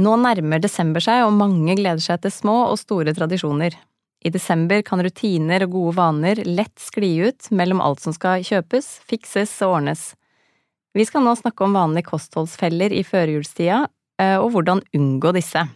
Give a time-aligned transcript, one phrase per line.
[0.00, 3.74] Nå nærmer desember seg, og mange gleder seg til små og store tradisjoner.
[4.20, 8.88] I desember kan rutiner og gode vaner lett skli ut mellom alt som skal kjøpes,
[9.08, 10.10] fikses og ordnes.
[10.96, 13.84] Vi skal nå snakke om vanlige kostholdsfeller i førjulstida,
[14.20, 15.66] eh, og hvordan unngå disse.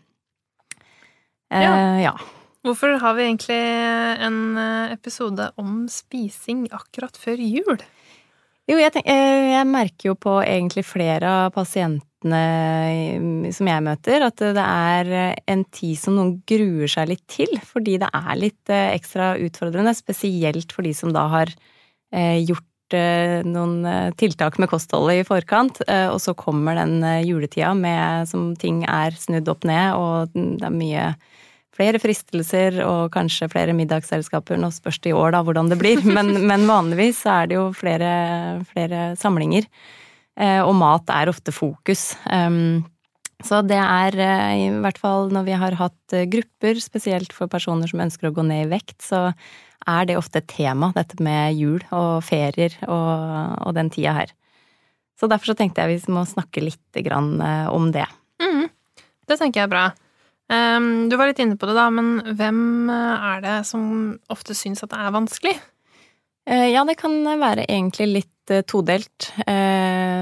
[1.51, 1.74] Eh, Ja.
[2.01, 2.15] ja.
[2.65, 3.60] Hvorfor har vi egentlig
[4.24, 7.77] en eh, episode om spising akkurat før jul?
[8.65, 13.84] Jo, jeg, tenk, eh, jeg merker jo på egentlig flere av pasientene eh, som jeg
[13.84, 15.10] møter, at det er
[15.51, 19.93] en tid som noen gruer seg litt til, fordi det er litt eh, ekstra utfordrende,
[19.96, 21.52] spesielt for de som da har
[22.15, 28.30] eh, gjort eh, noen tiltak med kostholdet i forkant, og så kommer den juletida med
[28.30, 31.09] som ting er snudd opp ned, og det er mye
[31.74, 34.59] flere fristelser og kanskje flere middagsselskaper.
[34.60, 37.68] Nå spørs det i år da hvordan det blir, men, men vanligvis er det jo
[37.76, 38.15] flere,
[38.70, 39.66] flere samlinger.
[40.35, 42.15] Eh, og mat er ofte fokus.
[43.45, 47.51] Så det er eh, i hvert fall når vi har hatt eh, grupper, spesielt for
[47.51, 49.29] personer som ønsker å gå ned i vekt, så
[49.85, 54.32] er det ofte et tema, dette med jul og ferier og, og den tida her.
[55.21, 57.37] Så derfor så tenkte jeg vi må snakke litt grann
[57.71, 58.07] om det.
[58.43, 58.65] Mm,
[59.29, 59.85] Det tenker jeg er bra.
[60.48, 63.85] Du var litt inne på det, da, men hvem er det som
[64.32, 65.54] ofte syns at det er vanskelig?
[66.48, 69.31] Ja, det kan være egentlig litt todelt.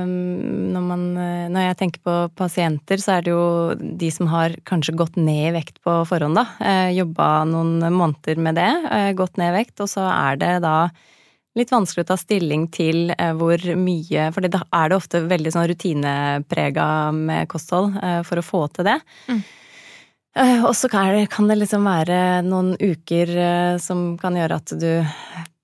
[0.03, 4.28] Eh, Når, man, eh, når jeg tenker på pasienter, så er det jo de som
[4.33, 6.47] har kanskje gått ned i vekt på forhånd, da.
[6.61, 10.52] Eh, Jobba noen måneder med det, eh, gått ned i vekt, og så er det
[10.62, 10.91] da
[11.55, 15.67] litt vanskelig å ta stilling til hvor mye For da er det ofte veldig sånn
[15.68, 17.92] rutineprega med kosthold
[18.24, 18.95] for å få til det.
[19.29, 19.42] Mm.
[20.64, 25.05] Og så kan det, liksom være noen uker som kan gjøre at du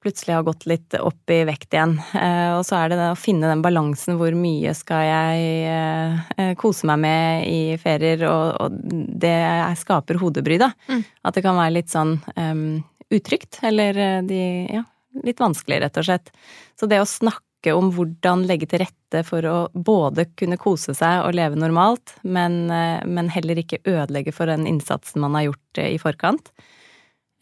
[0.02, 1.96] plutselig har gått litt opp i vekt igjen.
[2.14, 6.20] Eh, Og så er det det å finne den balansen hvor mye skal jeg eh,
[6.36, 8.78] eh, kose meg med i ferier, og, og
[9.22, 9.34] det
[9.80, 10.70] skaper hodebry, da.
[10.88, 11.02] Mm.
[11.26, 12.80] At det kan være litt sånn um,
[13.14, 14.40] utrygt, eller de
[14.78, 14.84] Ja,
[15.24, 16.32] litt vanskelig, rett og slett.
[16.78, 21.24] Så det å snakke om hvordan legge til rette for å både kunne kose seg
[21.24, 25.96] og leve normalt, men, men heller ikke ødelegge for den innsatsen man har gjort i
[25.98, 26.52] forkant.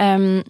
[0.01, 0.41] Um,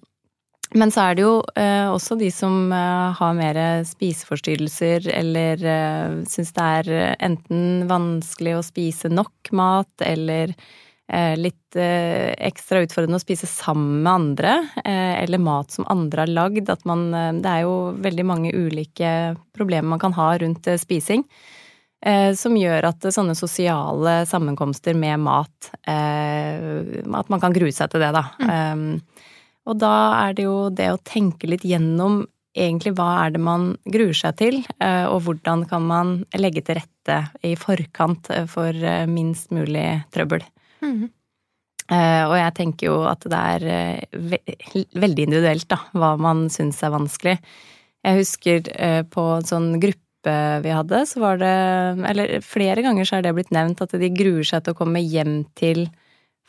[0.74, 6.16] men så er det jo eh, også de som eh, har mer spiseforstyrrelser eller eh,
[6.26, 12.82] syns det er eh, enten vanskelig å spise nok mat eller eh, litt eh, ekstra
[12.82, 16.72] utfordrende å spise sammen med andre, eh, eller mat som andre har lagd.
[16.72, 21.24] At man Det er jo veldig mange ulike problemer man kan ha rundt spising.
[22.36, 28.10] Som gjør at sånne sosiale sammenkomster med mat At man kan grue seg til det,
[28.14, 28.22] da.
[28.46, 29.00] Um,
[29.66, 29.92] og da
[30.28, 32.22] er det jo det å tenke litt gjennom
[32.56, 36.78] egentlig hva er det man gruer seg til, eh, og hvordan kan man legge til
[36.78, 39.84] rette i forkant eh, for eh, minst mulig
[40.14, 40.46] trøbbel.
[41.92, 46.80] Eh, Og jeg tenker jo at det er ve- veldig individuelt, da, hva man syns
[46.82, 47.36] er vanskelig.
[48.06, 48.72] Jeg husker
[49.10, 50.02] på en sånn gruppe
[50.62, 51.52] vi hadde, så var det
[52.10, 54.98] Eller flere ganger så er det blitt nevnt at de gruer seg til å komme
[55.02, 55.84] hjem til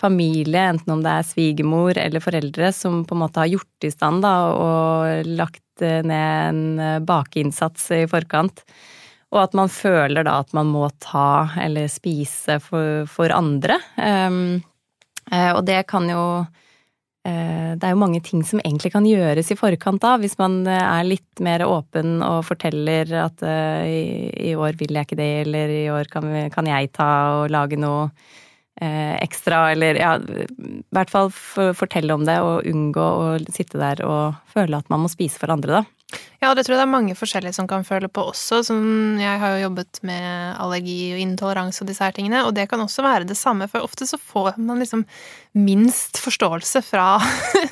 [0.02, 3.92] familie, enten om det er svigermor eller foreldre, som på en måte har gjort i
[3.94, 8.64] stand da, og lagt eh, ned en eh, bakeinnsats i forkant.
[9.34, 13.76] Og at man føler da at man må ta eller spise for, for andre.
[14.00, 14.62] Um,
[15.28, 16.46] og det kan jo
[17.28, 21.04] Det er jo mange ting som egentlig kan gjøres i forkant da, hvis man er
[21.04, 26.08] litt mer åpen og forteller at i, år vil jeg ikke det, eller i år
[26.08, 27.10] kan, jeg ta
[27.42, 28.08] og lage noe
[28.78, 31.32] ekstra, eller ja, i hvert fall
[31.78, 35.54] fortelle om det og unngå å sitte der og føle at man må spise for
[35.54, 35.86] andre, da.
[36.40, 38.62] Ja, det tror jeg det er mange forskjellige som kan føle på også.
[38.64, 42.68] Som jeg har jo jobbet med allergi og intoleranse og disse her tingene, og det
[42.72, 45.04] kan også være det samme, for ofte så får man liksom
[45.58, 47.18] minst forståelse fra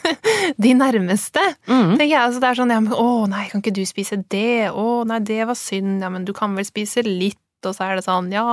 [0.65, 1.43] de nærmeste.
[1.69, 1.95] Mm.
[1.95, 4.73] Tenker jeg, altså det er sånn ja, men å nei, kan ikke du spise det?
[4.73, 6.01] Å nei, det var synd.
[6.03, 7.39] Ja, men du kan vel spise litt?
[7.65, 8.45] Og så er det sånn, ja,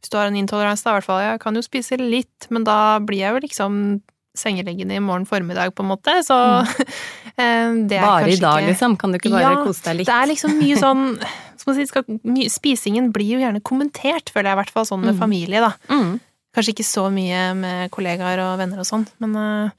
[0.00, 2.64] hvis du har en intoleranse, da i hvert fall, jeg kan jo spise litt, men
[2.64, 3.76] da blir jeg jo liksom
[4.40, 7.86] sengeliggende i morgen formiddag, på en måte, så mm.
[7.90, 8.96] det er Bare i dag, ikke liksom?
[9.00, 10.06] Kan du ikke bare Ja, kose deg litt?
[10.06, 11.02] det er liksom mye sånn
[11.60, 14.86] skal man si, skal, my- Spisingen blir jo gjerne kommentert, føler jeg i hvert fall
[14.88, 15.18] sånn med Mm.
[15.20, 15.72] familie, da.
[15.90, 16.20] Mm.
[16.56, 19.70] Kanskje ikke så mye med kollegaer og venner og sånn, men uh,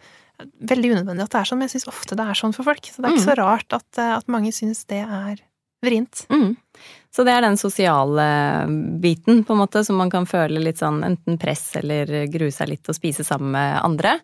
[0.68, 1.58] veldig unødvendig at det er sånn.
[1.60, 3.30] Men jeg syns ofte det er sånn for folk, så det er ikke Mm.
[3.32, 5.42] så rart at, eh, at mange syns det er
[5.84, 6.26] vrient.
[6.30, 6.56] Mm.
[7.12, 8.26] Så det er den sosiale
[9.04, 12.72] biten, på en måte, som man kan føle litt sånn enten press eller grue seg
[12.72, 14.16] litt og spise sammen med andre.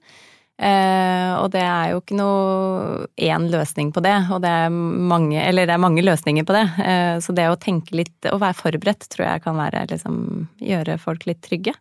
[0.57, 5.37] Eh, og det er jo ikke noe én løsning på det, og det er mange,
[5.43, 6.63] eller det er mange løsninger på det.
[6.81, 10.17] Eh, så det å tenke litt og være forberedt tror jeg kan være liksom
[10.63, 11.75] gjøre folk litt trygge.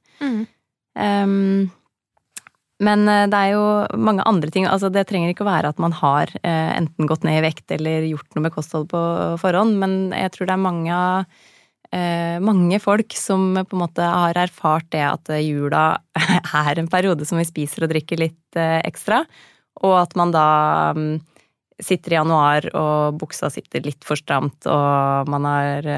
[0.96, 1.70] Um,
[2.84, 3.64] men eh, det er jo
[3.96, 4.66] mange andre ting.
[4.68, 7.72] altså Det trenger ikke å være at man har eh, enten gått ned i vekt
[7.72, 9.02] eller gjort noe med kosthold på
[9.40, 10.98] forhånd, men jeg tror det er mange,
[11.96, 15.86] eh, mange folk som på en måte har erfart det at jula
[16.66, 19.24] er en periode som vi spiser og drikker litt ekstra,
[19.84, 20.48] og at man da
[20.96, 21.16] mm,
[21.80, 25.88] sitter i januar og buksa sitter litt for stramt og man har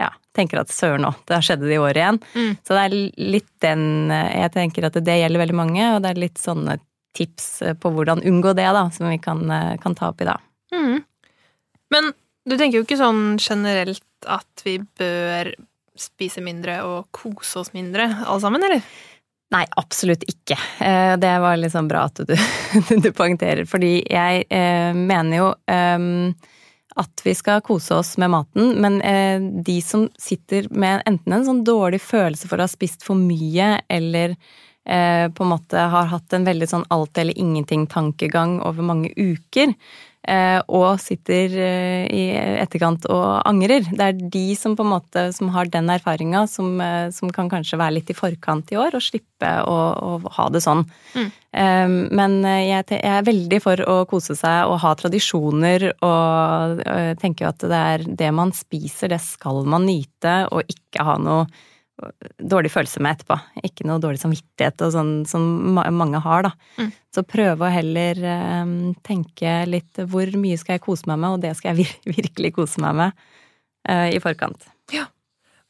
[0.00, 2.20] ja, tenker at søren òg, det har skjedd det i år igjen.
[2.34, 2.52] Mm.
[2.60, 2.96] Så det er
[3.36, 6.78] litt den Jeg tenker at det gjelder veldig mange, og det er litt sånne
[7.16, 7.48] tips
[7.80, 9.40] på hvordan unngå det, da, som vi kan,
[9.80, 10.42] kan ta opp i dag.
[10.74, 10.98] Mm.
[11.94, 12.12] Men
[12.46, 15.54] du tenker jo ikke sånn generelt at vi bør
[15.96, 18.84] spise mindre og kose oss mindre, alle sammen, eller?
[19.54, 20.58] Nei, absolutt ikke.
[20.82, 22.34] Eh, Det var liksom bra at du,
[23.04, 26.06] du poengterer, fordi jeg eh, mener jo eh,
[26.96, 31.44] at vi skal kose oss med maten, men eh, de som sitter med enten en
[31.44, 36.08] sånn dårlig følelse for å ha spist for mye, eller eh, på en måte har
[36.12, 39.74] hatt en veldig sånn alt eller ingenting-tankegang over mange uker,
[40.66, 42.22] og sitter eh, i
[42.62, 43.86] etterkant og angrer.
[43.86, 47.50] Det er de som på en måte som har den erfaringa, som, eh, som kan
[47.52, 50.82] kanskje være litt i forkant i år og slippe å, å ha det sånn.
[51.14, 51.28] Mm.
[51.62, 57.14] Eh, Men jeg, jeg er veldig for å kose seg og ha tradisjoner, og eh,
[57.22, 61.16] tenker jo at det er det man spiser, det skal man nyte, og ikke ha
[61.22, 61.46] noe
[62.36, 63.38] dårlig følelse med etterpå.
[63.64, 66.52] Ikke noe dårlig samvittighet og sånn som mange har, da.
[66.76, 66.92] Mm.
[67.14, 68.20] Så prøve å heller
[68.62, 72.16] um, tenke litt hvor mye skal jeg kose meg med, og det skal jeg vir
[72.20, 73.28] virkelig kose meg med
[73.88, 74.68] uh, i forkant.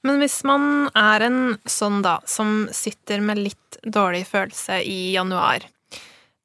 [0.07, 5.65] Men hvis man er en sånn da, som sitter med litt dårlig følelse i januar,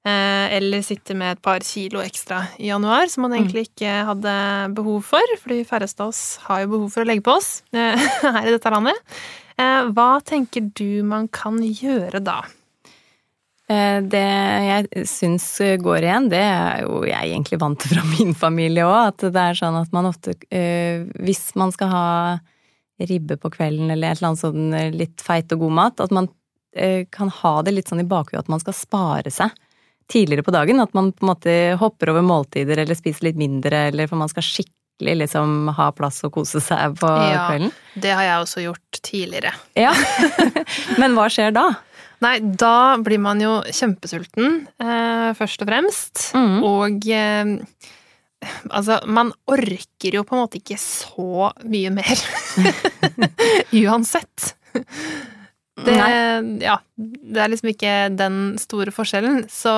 [0.07, 4.33] uh, eller sitter med et par kilo ekstra i januar som man egentlig ikke hadde
[4.77, 7.51] behov for, for de færreste av oss har jo behov for å legge på oss
[7.75, 9.13] uh, her i dette landet,
[9.95, 12.41] hva tenker du man kan gjøre da?
[13.71, 14.23] Eh, Det
[14.67, 15.47] jeg syns
[15.81, 19.43] går igjen, det er jo jeg egentlig vant til fra min familie òg, at det
[19.45, 22.07] er sånn at man ofte eh, Hvis man skal ha
[23.01, 26.13] ribbe på kvelden eller et eller annet sånn eh, litt feit og god mat, at
[26.13, 26.29] man
[26.75, 29.53] eh, kan ha det litt sånn i bakhuet at man skal spare seg
[30.11, 30.81] tidligere på dagen.
[30.83, 34.31] At man på en måte hopper over måltider eller spiser litt mindre, eller for man
[34.31, 34.45] skal
[35.01, 37.47] skikkelig liksom ha plass og kose seg på Ja.
[37.49, 37.71] kvelden.
[37.95, 39.53] Det har jeg også gjort tidligere.
[39.75, 39.93] Ja.
[40.99, 41.75] Men hva skjer da?
[42.21, 46.27] Nei, da blir man jo kjempesulten, eh, først og fremst.
[46.37, 46.63] Mm.
[46.63, 47.57] Og eh,
[48.69, 52.21] altså, man orker jo på en måte ikke så mye mer.
[53.73, 54.53] Uansett.
[55.81, 55.95] Det,
[56.61, 59.47] ja, det er liksom ikke den store forskjellen.
[59.49, 59.73] Så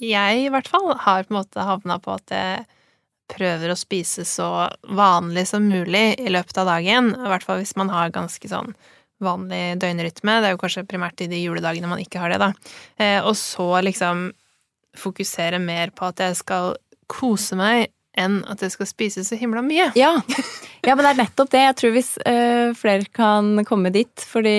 [0.00, 2.68] jeg i hvert fall har på en måte havna på at jeg
[3.30, 7.12] prøver å spise så vanlig som mulig i løpet av dagen.
[7.14, 8.74] I hvert fall hvis man har ganske sånn
[9.20, 10.38] vanlig døgnrytme.
[10.40, 12.52] Det er jo kanskje primært i de juledagene man ikke har det, da.
[12.96, 14.30] Eh, og så liksom
[14.98, 16.74] fokusere mer på at jeg skal
[17.10, 19.90] kose meg, enn at jeg skal spise så himla mye.
[19.98, 20.16] Ja.
[20.86, 21.66] ja, men det er nettopp det.
[21.66, 24.56] Jeg tror hvis øh, flere kan komme dit, fordi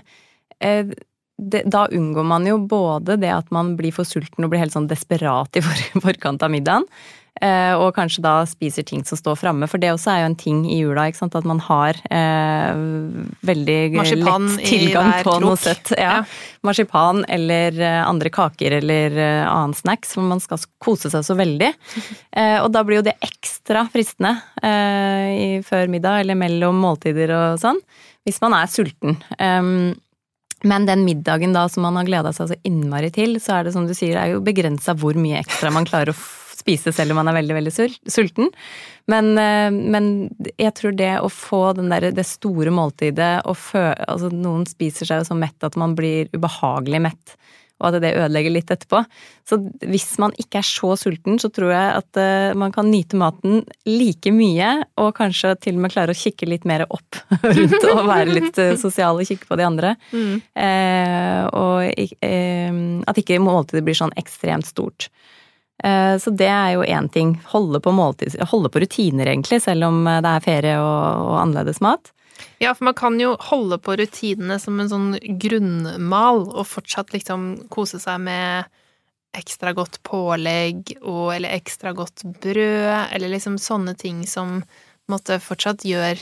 [0.00, 0.96] øh,
[1.38, 4.74] det, da unngår man jo både det at man blir for sulten og blir helt
[4.74, 6.88] sånn desperat i for, forkant av middagen,
[7.78, 10.64] og kanskje da spiser ting som står framme, for det også er jo en ting
[10.66, 12.80] i jula, ikke sant, at man har eh,
[13.46, 15.44] veldig Marsipan lett tilgang på krok.
[15.44, 15.92] noe søtt.
[15.94, 16.08] Ja.
[16.08, 16.24] Ja.
[16.66, 21.38] Marsipan eller eh, andre kaker eller eh, annen snacks, for man skal kose seg så
[21.38, 21.72] veldig.
[22.38, 24.30] Eh, og da blir jo det ekstra fristende
[24.62, 27.80] eh, i, før middag eller mellom måltider og sånn,
[28.28, 29.16] hvis man er sulten.
[29.40, 29.96] Um,
[30.68, 33.74] men den middagen da som man har gleda seg så innmari til, så er det
[33.74, 36.18] som du sier, det er jo begrensa hvor mye ekstra man klarer å
[36.58, 37.74] spise selv om man er veldig, veldig
[38.10, 38.50] sulten.
[39.08, 40.10] Men, eh, men
[40.58, 45.08] jeg tror det å få den der, det store måltidet og fø, altså Noen spiser
[45.08, 47.38] seg jo så mett at man blir ubehagelig mett,
[47.78, 49.04] og at det ødelegger litt etterpå.
[49.48, 53.18] Så hvis man ikke er så sulten, så tror jeg at eh, man kan nyte
[53.20, 57.88] maten like mye, og kanskje til og med klare å kikke litt mer opp rundt
[57.92, 59.94] og være litt eh, sosial og kikke på de andre.
[60.10, 60.34] Mm.
[60.66, 65.08] Eh, og eh, at ikke måltidet blir sånn ekstremt stort.
[65.84, 67.36] Eh, så det er jo én ting.
[67.52, 71.36] Holde på måltid, holde på rutiner, egentlig, selv om eh, det er ferie og, og
[71.44, 72.12] annerledes mat.
[72.62, 77.50] Ja, for man kan jo holde på rutinene som en sånn grunnmal, og fortsatt liksom
[77.72, 78.68] kose seg med
[79.38, 84.62] ekstra godt pålegg og eller ekstra godt brød, eller liksom sånne ting som
[85.10, 86.18] måtte fortsatt gjør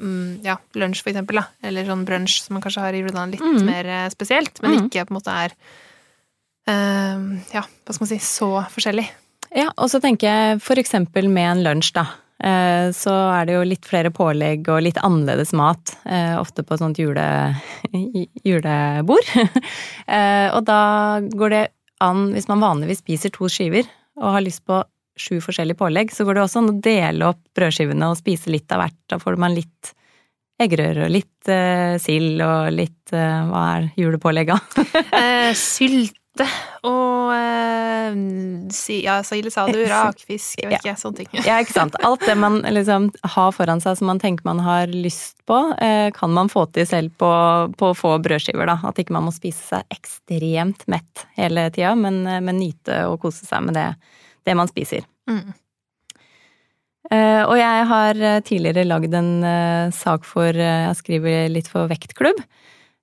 [0.00, 3.32] mm, ja, lunsj for eksempel, da, eller sånn brunsj som man kanskje har i Rudan,
[3.34, 3.64] litt mm.
[3.66, 4.86] mer eh, spesielt, men mm.
[4.86, 5.56] ikke på en måte er
[6.66, 9.06] ja, hva skal man si, så forskjellig.
[9.56, 12.06] Ja, og så tenker jeg eksempel med en lunsj, da.
[12.36, 16.76] Eh, så er det jo litt flere pålegg og litt annerledes mat, eh, ofte på
[16.76, 17.24] et sånt jule,
[18.48, 19.30] julebord.
[20.56, 20.82] Og da
[21.32, 21.64] går det
[22.04, 23.86] an, hvis man vanligvis spiser to skiver
[24.20, 24.82] og har lyst på
[25.16, 28.72] sju forskjellige pålegg, så går det også an å dele opp brødskivene og spise litt
[28.72, 28.98] av hvert.
[29.08, 29.94] Da får man litt
[30.60, 34.56] eggerøre og litt uh, sild og litt uh, Hva er julepålegga?
[35.20, 35.52] eh,
[36.36, 36.46] sylte
[36.86, 38.16] og eh,
[38.70, 41.42] si, ja, du, rakfisk, jeg vet ikke, sånne ting.
[41.44, 41.96] ja, ikke sant.
[42.04, 46.10] Alt det man liksom har foran seg som man tenker man har lyst på, eh,
[46.14, 47.30] kan man få til selv på,
[47.76, 48.78] på få brødskiver, da.
[48.86, 53.20] At ikke man må spise seg ekstremt mett hele tida, men, eh, men nyte og
[53.24, 53.90] kose seg med det,
[54.46, 55.06] det man spiser.
[55.30, 55.54] Mm.
[57.06, 62.40] Uh, og jeg har tidligere lagd en uh, sak for Jeg skriver litt for Vektklubb.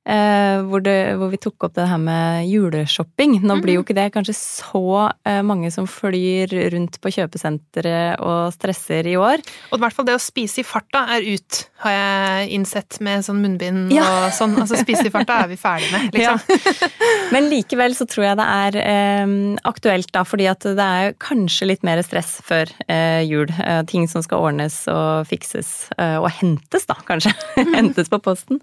[0.03, 3.37] Eh, hvor, det, hvor, vi tok opp det her med juleshopping.
[3.39, 3.87] Nå blir jo mhm.
[3.87, 4.83] ikke det kanskje så
[5.23, 9.39] eh, mange som flyr rundt på kjøpesentre og stresser i år.
[9.71, 13.23] Og i hvert fall det å spise i farta er ut, har jeg innsett med
[13.23, 14.03] sånn munnbind ja.
[14.03, 14.57] og sånn.
[14.59, 16.43] Altså spise i farta er vi ferdig med, liksom.
[16.43, 16.91] Ja.
[17.33, 19.33] Men likevel så tror jeg det er eh,
[19.71, 23.47] aktuelt, da, fordi at det er kanskje litt mer stress før eh, jul.
[23.47, 27.31] Eh, ting som skal ordnes og fikses, eh, og hentes, da, kanskje.
[27.77, 28.59] hentes på posten.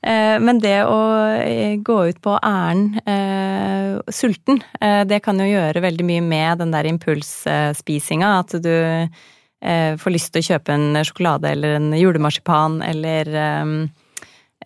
[0.00, 1.00] men det å
[1.40, 6.62] eh, gå ut på æren eh, sulten, eh, det kan jo gjøre veldig mye med
[6.62, 8.30] den der impulsspisinga.
[8.42, 8.72] At du
[9.60, 13.74] eh, får lyst til å kjøpe en sjokolade eller en julemarsipan eller eh,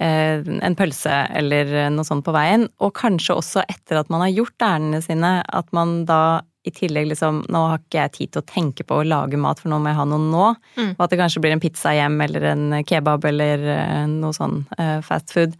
[0.00, 2.68] eh, en pølse eller noe sånt på veien.
[2.84, 7.08] Og kanskje også etter at man har gjort ærendene sine, at man da i tillegg
[7.10, 9.80] liksom Nå har ikke jeg tid til å tenke på å lage mat, for nå
[9.82, 10.44] må jeg ha noe nå.
[10.76, 10.92] Mm.
[10.92, 13.64] Og at det kanskje blir en pizza hjem eller en kebab eller
[14.06, 14.60] noe sånn
[15.02, 15.56] fast food.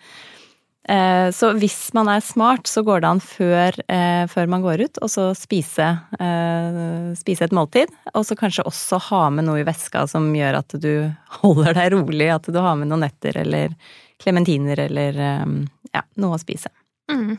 [0.89, 4.83] Eh, så hvis man er smart, så går det an før, eh, før man går
[4.83, 5.87] ut, og så spise,
[6.19, 7.93] eh, spise, et måltid.
[8.15, 11.13] Og så kanskje også ha med noe i veska som gjør at du
[11.43, 12.29] holder deg rolig.
[12.35, 13.77] At du har med noen nøtter eller
[14.23, 16.71] klementiner eller ja, noe å spise.
[17.11, 17.39] Mm.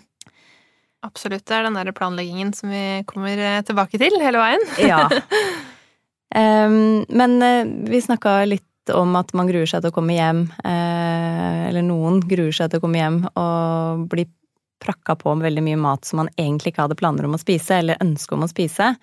[1.03, 1.45] Absolutt.
[1.47, 4.63] Det er den der planleggingen som vi kommer tilbake til hele veien.
[4.91, 5.07] ja.
[7.23, 7.35] Men
[7.87, 10.43] vi snakka litt om at man gruer seg til å komme hjem,
[11.69, 14.27] eller noen gruer seg til å komme hjem og bli
[14.83, 17.79] prakka på med veldig mye mat som man egentlig ikke hadde planer om å spise,
[17.79, 18.93] eller ønske om å spise.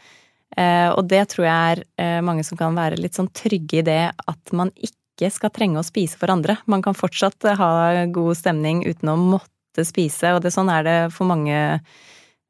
[0.56, 3.87] Eh, og det tror jeg er eh, mange som kan være litt sånn trygge i
[3.87, 6.59] det at man ikke skal trenge å spise for andre.
[6.70, 7.73] Man kan fortsatt ha
[8.12, 11.61] god stemning uten å måtte spise, og det, sånn er det for mange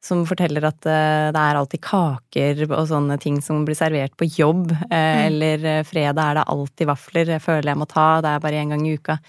[0.00, 4.28] som forteller at eh, det er alltid kaker og sånne ting som blir servert på
[4.32, 4.72] jobb.
[4.72, 5.22] Eh, mm.
[5.26, 8.62] Eller eh, fredag er det alltid vafler, jeg føler jeg må ta, det er bare
[8.62, 9.20] én gang i uka.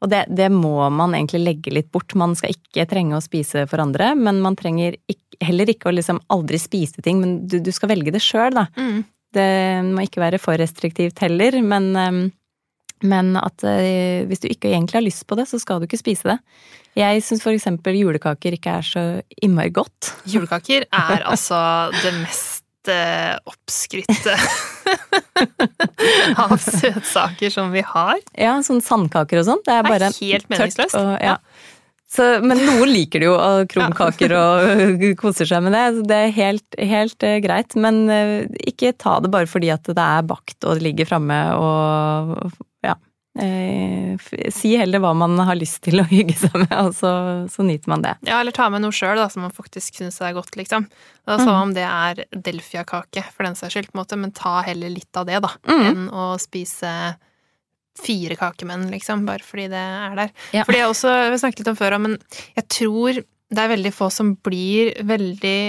[0.00, 2.14] Og det, det, må man egentlig legge litt bort.
[2.16, 5.94] Man skal ikke trenge å spise for andre, men man trenger ikke, heller ikke å
[5.96, 8.66] liksom aldri spise ting, men du, du skal velge det sjøl, da.
[8.80, 9.02] Mm.
[9.30, 9.50] Det
[9.86, 12.32] må ikke være for restriktivt heller, men
[13.06, 16.00] men at eh, hvis du ikke egentlig har lyst på det, så skal du ikke
[16.00, 16.36] spise det.
[16.98, 19.04] Jeg syns eksempel julekaker ikke er så
[19.40, 20.12] innmari godt.
[20.28, 21.60] Julekaker er altså
[22.02, 24.36] det mest eh, oppskrytte
[26.44, 28.20] av søtsaker som vi har.
[28.38, 29.62] Ja, sånn sandkaker og sånn.
[29.66, 30.96] Det er bare det er helt meningsløst.
[30.98, 31.36] Og, ja.
[32.10, 35.84] Så, men noen liker det jo, og krumkaker og koser seg med det.
[35.94, 37.76] Så det er helt, helt uh, greit.
[37.78, 41.38] Men uh, ikke ta det bare fordi at det er bakt og det ligger framme
[41.54, 42.50] og
[43.38, 47.12] si heller hva man har lyst til å hygge seg med, og så,
[47.52, 48.16] så nyter man det.
[48.26, 50.88] Ja, eller ta med noe sjøl som man faktisk syns er godt, liksom.
[50.90, 54.34] Det er sånn om det er delfiakake, for den saks skyld, på en måte, men
[54.34, 55.84] ta heller litt av det, da, mm.
[55.86, 56.94] enn å spise
[58.00, 60.34] fire kakemenn, liksom, bare fordi det er der.
[60.56, 60.66] Ja.
[60.66, 62.18] det jeg også vi snakket litt om før, men
[62.58, 65.60] jeg tror det er veldig få som blir veldig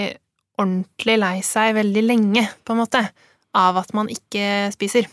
[0.62, 3.06] ordentlig lei seg veldig lenge, på en måte,
[3.58, 5.06] av at man ikke spiser.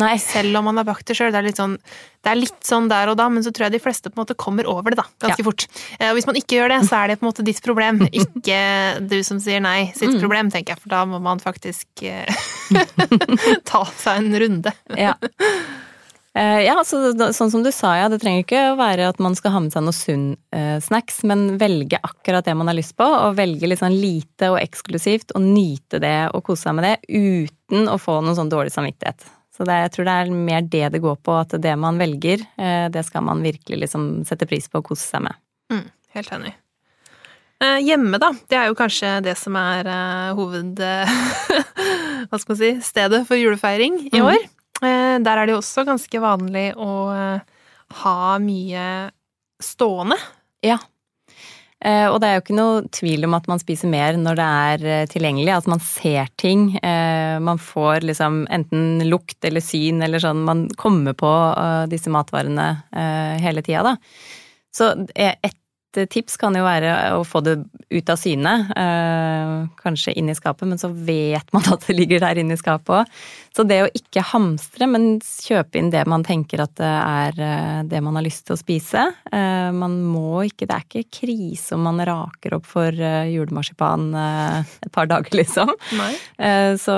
[0.00, 0.14] Nei.
[0.22, 1.32] Selv om man har bakt det sjøl.
[1.34, 1.76] Det, sånn,
[2.22, 4.24] det, er litt sånn der og da, men så tror jeg de fleste på en
[4.24, 5.48] måte kommer over det da, ganske ja.
[5.48, 5.66] fort.
[5.98, 8.02] Eh, og hvis man ikke gjør det, så er det på en måte ditt problem,
[8.22, 8.58] ikke
[9.10, 10.18] du som sier nei sitt mm.
[10.22, 10.84] problem, tenker jeg.
[10.84, 12.42] For da må man faktisk eh,
[13.70, 14.76] ta seg en runde.
[14.98, 15.16] ja.
[16.32, 16.96] Eh, ja, så,
[17.36, 18.06] sånn som du sa, ja.
[18.08, 20.30] Det trenger ikke å være at man skal ha med seg noe sunn
[20.80, 24.56] snacks, men velge akkurat det man har lyst på, og velge litt sånn lite og
[24.62, 28.72] eksklusivt, og nyte det og kose seg med det uten å få noen sånn dårlig
[28.72, 29.28] samvittighet.
[29.52, 32.40] Så det, jeg tror det er mer det det går på, at det man velger,
[32.56, 35.36] eh, det skal man virkelig liksom sette pris på og kose seg med.
[35.72, 35.84] Mm,
[36.16, 36.54] helt enig.
[37.62, 38.32] Eh, hjemme, da.
[38.48, 40.80] Det er jo kanskje det som er eh, hoved...
[42.30, 44.24] hva skal man si stedet for julefeiring i Mhm.
[44.30, 44.40] år.
[44.82, 47.40] Eh, der er det jo også ganske vanlig å eh,
[48.02, 48.86] ha mye
[49.62, 50.16] stående.
[50.64, 50.78] Ja.
[51.82, 54.48] Eh, og det er jo ikke noe tvil om at man spiser mer når det
[54.66, 55.54] er eh, tilgjengelig.
[55.56, 56.68] At man ser ting.
[56.78, 60.44] Eh, man får liksom enten lukt eller syn eller sånn.
[60.46, 61.32] Man kommer på
[61.90, 62.68] disse matvarene
[63.42, 63.96] hele tida, da.
[64.72, 65.34] Så eh,
[66.00, 67.58] et tips kan jo være å få det
[67.92, 68.52] ut av syne.
[68.76, 72.60] Eh, kanskje inn i skapet, men så vet man at det ligger der inne i
[72.60, 73.16] skapet òg.
[73.52, 77.80] Så det å ikke hamstre, men kjøpe inn det man tenker at det er eh,
[77.90, 79.02] det man har lyst til å spise.
[79.28, 84.08] Eh, Man må ikke Det er ikke krise om man raker opp for eh, julemarsipan
[84.16, 85.74] eh, et par dager, liksom.
[86.38, 86.96] Eh, Så,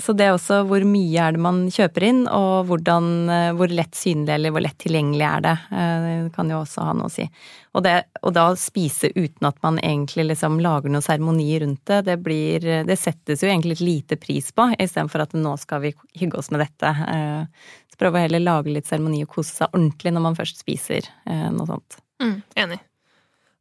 [0.00, 3.72] så det er også hvor mye er det man kjøper inn, og hvordan, eh, hvor
[3.72, 5.56] lett synlig eller hvor lett tilgjengelig er det.
[5.72, 5.96] Eh,
[6.26, 7.24] Det kan jo også ha noe å si.
[7.72, 12.00] Og, det, og da spise uten at man egentlig liksom lager noen seremoni rundt det,
[12.08, 15.94] det blir Det settes jo egentlig litt lite pris på, istedenfor at nå skal vi
[16.18, 16.90] hygge oss med dette.
[16.90, 17.44] Eh,
[17.90, 21.06] Så prøve å heller lage litt seremoni og kose seg ordentlig når man først spiser
[21.26, 22.00] eh, noe sånt.
[22.22, 22.80] Mm, enig.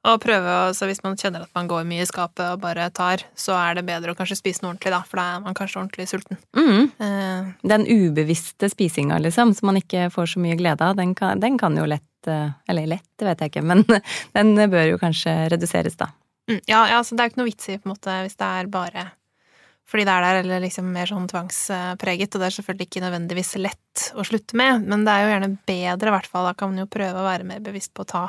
[0.07, 3.25] Og prøve så hvis man kjenner at man går mye i skapet og bare tar,
[3.35, 5.81] så er det bedre å kanskje spise noe ordentlig, da, for da er man kanskje
[5.81, 6.39] ordentlig sulten.
[6.55, 6.85] Mm.
[7.03, 11.41] Eh, Den ubevisste spisinga, liksom, som man ikke får så mye glede av, den kan,
[11.43, 13.83] den kan jo lett eh, Eller lett, det vet jeg ikke, men
[14.37, 16.13] den bør jo kanskje reduseres, da.
[16.47, 18.39] mm, ja, ja, så det er jo ikke noe vits i, på en måte, hvis
[18.39, 19.09] det er bare
[19.89, 23.55] fordi det er der, eller liksom mer sånn tvangspreget, og det er selvfølgelig ikke nødvendigvis
[23.57, 26.45] lett å slutte med, men det er jo gjerne bedre, i hvert fall.
[26.45, 28.21] Da kan man jo prøve å være mer bevisst på å ta,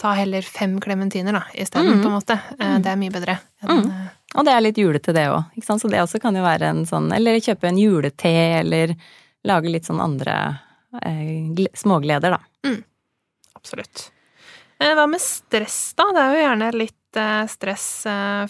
[0.00, 2.02] ta heller fem klementiner, da, isteden, Mm.
[2.02, 2.38] på en måte.
[2.58, 4.10] Eh, Det er mye bedre enn Mm.
[4.36, 5.44] Og det er litt julete, det òg.
[5.60, 8.30] Så det også kan jo være en sånn Eller kjøpe en julete,
[8.60, 8.94] eller
[9.44, 10.60] lage litt sånn andre
[11.02, 12.70] eh, smågleder, da.
[13.56, 14.10] Absolutt.
[14.80, 16.04] Eh, Hva med stress, da?
[16.14, 16.94] Det er jo gjerne litt
[17.50, 18.04] stress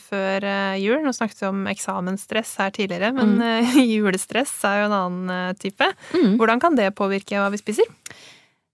[0.04, 0.44] før
[0.78, 0.98] jul.
[1.02, 3.86] Nå snakket vi om eksamensstress her tidligere, men Mm.
[3.96, 5.88] julestress er jo en annen type.
[6.12, 6.36] Mm.
[6.38, 7.88] Hvordan kan det påvirke hva vi spiser?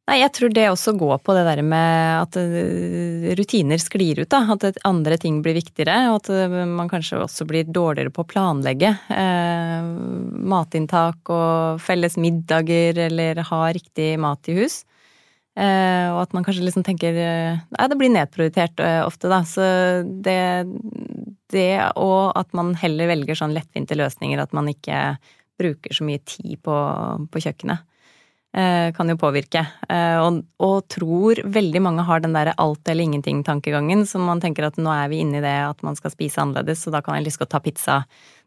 [0.07, 4.29] Nei, jeg tror det også går på det der med at eh, rutiner sklir ut,
[4.31, 4.45] da.
[4.55, 8.29] At andre ting blir viktigere, og at eh, man kanskje også blir dårligere på å
[8.31, 8.93] planlegge.
[9.11, 9.89] Eh,
[10.53, 14.85] matinntak og felles middager, eller ha riktig mat i hus.
[15.59, 19.41] Eh, og at man kanskje liksom tenker eh, Nei, det blir nedprioritert ofte, da.
[19.43, 19.67] Så
[20.23, 20.39] det,
[21.51, 21.67] det
[21.99, 25.17] og at man heller velger sånn lettvinte løsninger, at man ikke
[25.59, 26.79] bruker så mye tid på,
[27.27, 27.83] på kjøkkenet
[28.97, 29.61] kan jo påvirke.
[29.89, 34.65] Eh, Og, og tror veldig mange har den derre alt eller ingenting-tankegangen, så man tenker
[34.67, 37.19] at nå er vi inne i det at man skal spise annerledes, så da kan
[37.19, 37.99] jeg lyst til å ta pizza.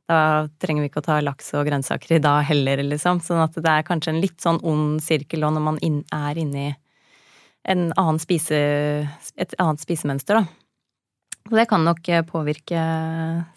[0.09, 3.21] Da trenger vi ikke å ta laks og grønnsaker i dag heller, liksom.
[3.21, 6.41] Sånn at det er kanskje en litt sånn ond sirkel og når man inn, er
[6.41, 6.71] inne i
[7.69, 8.57] en annen spise,
[9.37, 10.47] et annet spisemønster, da.
[11.49, 12.81] Så det kan nok påvirke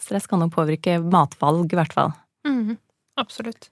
[0.00, 2.12] Stress kan nok påvirke matvalg, i hvert fall.
[2.46, 2.76] Mm,
[3.20, 3.70] Absolutt.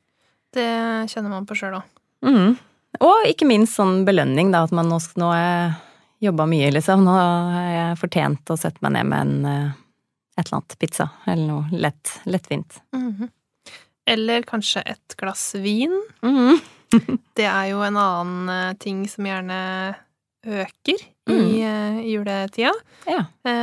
[0.53, 0.66] Det
[1.12, 1.87] kjenner man på sjøl òg.
[2.27, 2.57] Mm.
[2.98, 5.74] Og ikke minst sånn belønning, da, at man nå, nå har jeg
[6.26, 7.05] jobba mye, liksom.
[7.07, 9.70] Nå har jeg fortjent å sette meg ned med en eh,
[10.40, 12.81] et eller annet pizza, eller noe lett, lettvint.
[12.96, 13.31] Mhm.
[14.11, 15.92] Eller kanskje et glass vin.
[16.24, 16.59] Mm.
[17.38, 19.61] Det er jo en annen eh, ting som gjerne
[20.48, 21.50] øker i Mm.
[21.62, 22.72] eh, juletida.
[23.07, 23.20] Ja.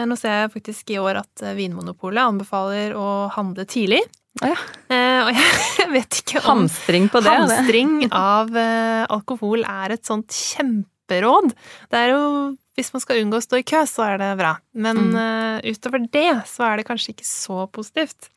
[0.08, 4.00] Nå ser jeg faktisk i år at Vinmonopolet anbefaler å handle tidlig.
[4.42, 4.56] Ja.
[4.90, 5.32] Eh, Og
[5.80, 7.32] jeg vet ikke om Hamstring på det.
[7.32, 7.58] det.
[7.58, 11.54] hamstring av eh, alkohol er et sånt kjemperåd.
[11.92, 12.24] Det er jo
[12.78, 14.52] hvis man skal unngå å stå i kø, så er det bra.
[14.78, 15.16] Men Mm.
[15.18, 18.30] eh, utover det, så er det kanskje ikke så positivt.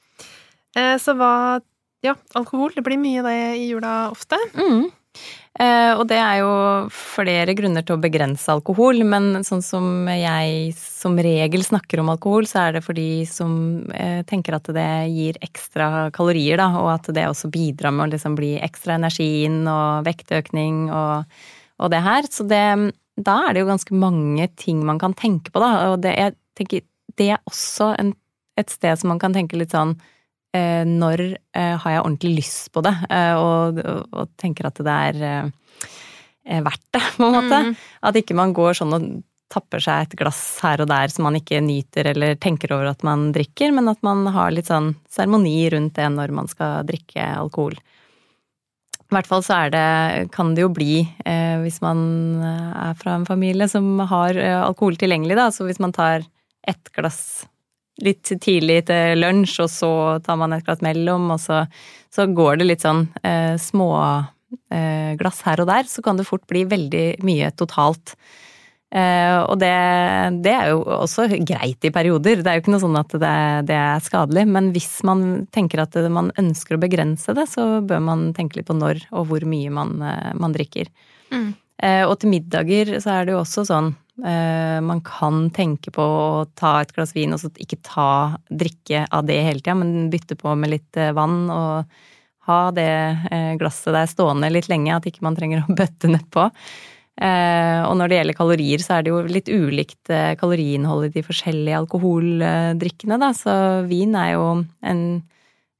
[0.74, 1.60] Så hva
[2.02, 2.70] Ja, alkohol.
[2.72, 4.38] Det blir mye av det i jula ofte.
[4.56, 4.86] Mm.
[5.61, 6.51] Eh, og det er jo
[6.94, 12.46] flere grunner til å begrense alkohol, men sånn som jeg som regel snakker om alkohol,
[12.49, 16.92] så er det for de som eh, tenker at det gir ekstra kalorier, da, og
[16.94, 21.42] at det også bidrar med å liksom bli ekstra energi inn og vektøkning og,
[21.83, 22.31] og det her.
[22.31, 22.62] Så det,
[23.18, 26.38] da er det jo ganske mange ting man kan tenke på, da, og det, jeg
[26.62, 26.87] tenker,
[27.18, 28.14] det er også en,
[28.61, 29.99] et sted som man kan tenke litt sånn
[30.56, 31.22] når
[31.54, 36.62] eh, har jeg ordentlig lyst på det, eh, og, og, tenker at det er eh,
[36.64, 37.60] verdt det, på en måte.
[37.68, 37.74] Mm.
[38.10, 39.10] At ikke man går sånn og
[39.50, 43.02] tapper seg et glass her og der som man ikke nyter eller tenker over at
[43.06, 47.24] man drikker, men at man har litt sånn seremoni rundt det når man skal drikke
[47.40, 47.74] alkohol.
[49.10, 49.86] I hvert fall så er det,
[50.30, 51.98] kan det jo bli, eh, hvis man
[52.46, 55.48] er fra en familie som har eh, alkohol tilgjengelig, da.
[55.50, 56.22] Så hvis man tar
[56.62, 57.48] ett glass
[58.04, 59.92] litt tidlig til lunsj, og så
[60.24, 61.64] tar man et glass mellom, og så,
[62.12, 63.90] så går det litt sånn eh, små
[64.72, 68.14] eh, her og der, så kan det fort bli veldig mye totalt.
[68.90, 69.70] Eh, og det,
[70.42, 73.34] det, er jo også greit i perioder, det er jo ikke noe sånn at det,
[73.70, 74.46] det, er skadelig.
[74.50, 78.70] Men hvis man tenker at man ønsker å begrense det, så bør man tenke litt
[78.70, 80.90] på når og hvor mye man, eh, man drikker.
[81.30, 81.50] Mm.
[81.80, 86.44] Eh, og til middager så er det jo også sånn man kan tenke på å
[86.59, 90.37] ta et glass vin og så ikke ta drikke av det hele tida, men bytte
[90.37, 91.98] på med litt vann og
[92.50, 92.92] ha det
[93.61, 96.50] glasset der stående litt lenge, at ikke man trenger å bøtte nedpå.
[97.20, 101.12] Eh, og når det gjelder kalorier, så er det jo litt ulikt eh, kaloriinnhold i
[101.12, 103.33] de forskjellige alkoholdrikkene, da.
[103.37, 103.52] Så
[103.90, 104.46] vin er jo
[104.80, 105.02] en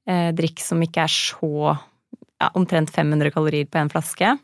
[0.05, 4.35] eh, drikk som ikke er så ja, omtrent 500 kalorier på en flaske.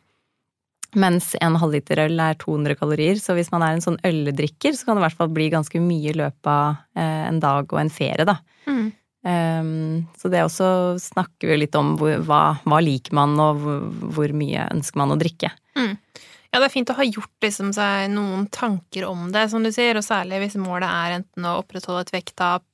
[0.95, 4.87] Mens en halvliter øl er 200 kalorier, så hvis man er en sånn øldrikker, så
[4.87, 7.93] kan det i hvert fall bli ganske mye i løpet av en dag og en
[7.93, 8.39] ferie, da.
[8.71, 8.87] Mm.
[9.27, 10.69] Um, så det også
[11.03, 13.81] snakker vi litt om hvor, hva, hva liker man, og hvor,
[14.15, 15.51] hvor, mye ønsker man å drikke.
[15.75, 15.97] Mm.
[16.53, 19.73] Ja, det er fint å ha gjort liksom, seg noen tanker om det, som du
[19.75, 22.65] sier, og særlig hvis målet er enten å opprettholde et vekttap,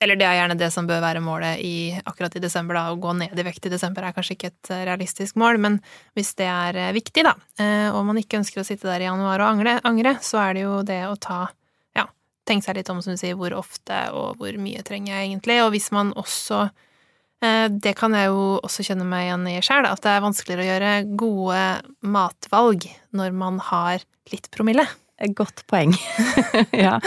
[0.00, 2.98] eller det er gjerne det som bør være målet i, akkurat i desember, da, å
[3.00, 5.78] gå ned i vekt i desember er kanskje ikke et eh, realistisk mål, men
[6.18, 7.32] hvis det er eh, viktig, da,
[7.62, 10.56] eh, og man ikke ønsker å sitte der i januar og angre, angre så er
[10.56, 11.46] det jo det å ta
[11.96, 12.04] ja,
[12.48, 15.62] tenke seg litt om, som du sier, hvor ofte og hvor mye trenger jeg egentlig,
[15.64, 16.68] og hvis man også
[17.36, 20.68] det kan jeg jo også kjenne meg igjen i sjøl, at det er vanskeligere å
[20.70, 21.64] gjøre gode
[22.16, 24.00] matvalg når man har
[24.32, 24.86] litt promille.
[25.16, 25.94] Godt poeng.
[26.76, 26.98] ja.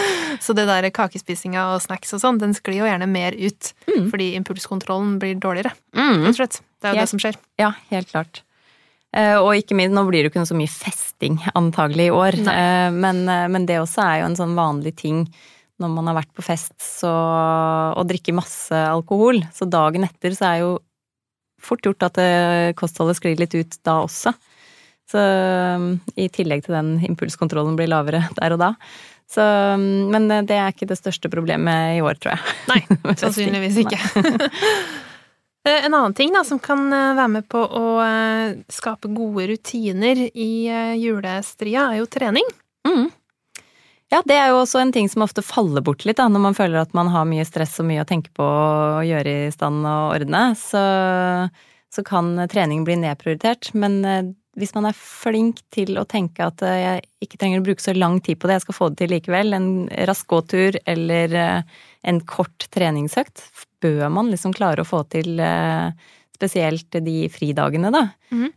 [0.41, 3.71] Så det der kakespisinga og snacks og sånn, den sklir jo gjerne mer ut.
[3.85, 4.07] Mm.
[4.09, 6.25] Fordi impulskontrollen blir dårligere, mm.
[6.25, 7.37] Det er jo helt, det som skjer.
[7.59, 8.41] Ja, helt klart.
[9.13, 12.37] Eh, og ikke minst, nå blir det jo ikke så mye festing antagelig i år,
[12.49, 15.23] eh, men, men, det også er jo en sånn vanlig ting
[15.81, 17.11] når man har vært på fest så,
[17.95, 19.41] og drikker masse alkohol.
[19.55, 20.71] Så dagen etter så er jo
[21.63, 22.19] fort gjort at
[22.79, 24.33] kostholdet sklir litt ut da også.
[25.09, 25.21] Så
[26.13, 28.73] i tillegg til den impulskontrollen blir lavere der og da.
[29.29, 29.41] Så,
[29.79, 32.55] men det er ikke det største problemet i år, tror jeg.
[32.69, 32.81] Nei,
[33.23, 34.01] sannsynligvis ikke.
[35.67, 39.49] Eh, en annen ting da, som kan eh, være med på å eh, skape gode
[39.51, 40.51] rutiner i
[40.95, 42.47] julestria, er jo trening.
[42.87, 43.09] Mm.
[44.09, 46.55] Ja, det er jo også en ting som ofte faller bort litt da, når man
[46.57, 49.85] føler at man har mye stress og mye å tenke på å gjøre i stand
[49.85, 50.41] og ordne.
[50.57, 50.81] Så,
[51.93, 53.69] så kan trening bli nedprioritert.
[53.77, 57.65] Men eh, hvis man er flink til å tenke at eh, jeg ikke trenger å
[57.67, 59.71] bruke så lang tid på det, jeg skal få det til likevel, en
[60.09, 63.43] rask gåtur eller eh, en kort treningsøkt,
[63.83, 65.39] bør man liksom klare å få til
[66.35, 68.01] spesielt de fridagene, da.
[68.31, 68.47] Mm.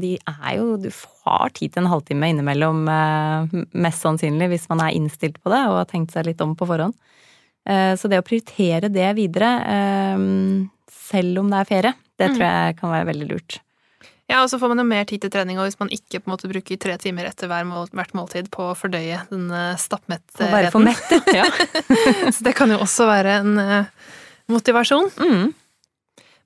[0.00, 0.90] De er jo Du
[1.24, 5.62] har tid til en halvtime innimellom, eh, mest sannsynlig, hvis man er innstilt på det
[5.68, 6.96] og har tenkt seg litt om på forhånd.
[7.64, 9.54] Så det å prioritere det videre,
[10.92, 12.34] selv om det er ferie, det mm.
[12.34, 13.56] tror jeg kan være veldig lurt.
[14.30, 16.28] Ja, og så får man jo mer tid til trening og hvis man ikke på
[16.28, 20.52] en måte bruker tre timer etter mål, hvert måltid på å fordøye den stappmettheten.
[20.52, 21.44] Bare for mettet, ja.
[22.32, 23.60] så det kan jo også være en
[24.50, 25.10] motivasjon.
[25.20, 25.52] Mm.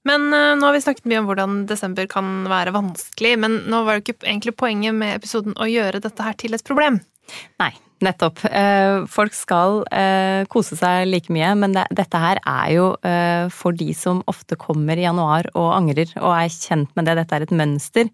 [0.08, 3.82] Men uh, nå har vi snakket mye om hvordan desember kan være vanskelig, men nå
[3.86, 7.00] var jo ikke egentlig poenget med episoden å gjøre dette her til et problem.
[7.60, 7.72] Nei,
[8.04, 8.42] nettopp.
[8.46, 12.87] Uh, folk skal uh, kose seg like mye, men dette her er jo
[13.54, 17.16] for de som ofte kommer i januar og angrer og er kjent med det.
[17.20, 18.11] Dette er et mønster.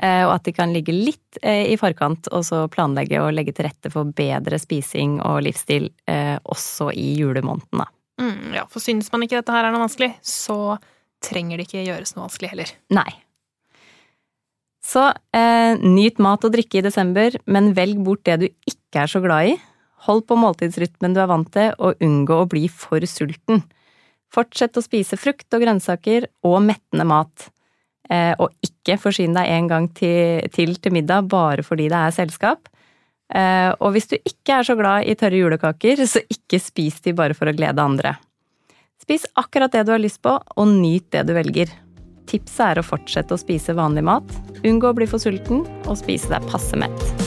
[0.00, 3.90] Og at de kan ligge litt i forkant og så planlegge og legge til rette
[3.92, 7.84] for bedre spising og livsstil også i julemåneden.
[8.20, 10.78] Mm, ja, for synes man ikke dette her er noe vanskelig, så
[11.24, 12.72] trenger det ikke gjøres noe vanskelig heller.
[12.96, 13.10] Nei.
[14.90, 19.10] Så eh, nyt mat og drikke i desember, men velg bort det du ikke er
[19.10, 19.58] så glad i.
[20.06, 23.62] Hold på måltidsrytmen du er vant til, og unngå å bli for sulten.
[24.34, 27.50] Fortsett å spise frukt og grønnsaker og mettende mat.
[28.10, 32.16] Eh, og ikke forsyn deg en gang til, til, til middag bare fordi det er
[32.16, 32.70] selskap.
[33.30, 37.14] Eh, og hvis du ikke er så glad i tørre julekaker, så ikke spis de
[37.14, 38.16] bare for å glede andre.
[39.00, 41.70] Spis akkurat det du har lyst på, og nyt det du velger.
[42.30, 46.30] Tipset er å fortsette å spise vanlig mat, unngå å bli for sulten og spise
[46.30, 47.19] deg passe mett.